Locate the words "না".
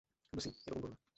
0.91-0.97